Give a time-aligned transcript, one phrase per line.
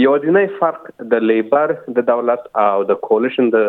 [0.00, 0.84] یو دیني فرق
[1.14, 3.64] د لیبر د دولت او د کولیشن د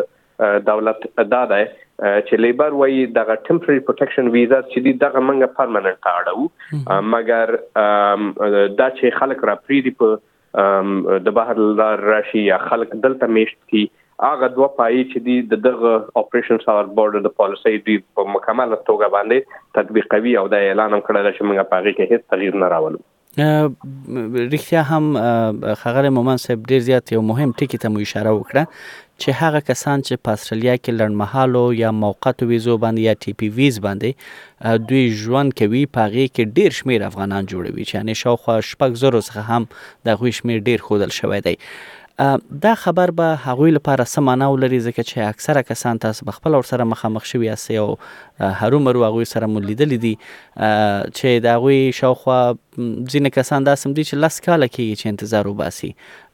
[0.68, 6.08] دولت ادا ده چې لیبر وایي د ټمپرری پروټیکشن ویزا چې دی دغه منګه پرمننت
[6.12, 11.68] اړو مګر دا چې خلک را پریدي په د بهر
[12.12, 13.84] راشي یا خلک دلته میشت کی
[14.24, 15.94] هغه دوه پای چې دی د دغه
[16.24, 20.96] اپریشن ساور بورډر د پالیسي دی په مکمل توګه باندې تطبیق کوي او دا اعلان
[20.98, 23.02] هم کړل چې موږ په هغه کې هیڅ تغییر نه راولو
[23.38, 25.04] رښتیا هم
[25.74, 28.66] خغره مومن صاحب ډیر زیات یو مهم ټکی ته مو اشاره وکړه
[29.22, 33.48] چې هغه کسان چې په استرالیا کې لړمحالو یا موقت ویزو باندې یا ټي پی
[33.58, 38.56] ویز باندې دوی ژوند کوي په هغه کې ډیر شمیر افغانان جوړوي چې یعنی شاوخوا
[38.70, 39.68] شپږ زره څخه هم
[40.06, 41.56] د غوښ شمیر ډیر خودل شوی دی
[42.62, 46.84] دا خبر به هغوی لپاره سمانه ولري ځکه چې اکثره کسان تاسو بخپل ور سره
[46.90, 47.96] مخامخ شوي یاست او
[48.40, 52.36] هرومرو هغوی سره مو لیدل دي چې دا هغوی شاوخوا
[52.78, 55.92] ځینې کسان دا سم دي چې لس کاله کېږي چې انتظار وباسي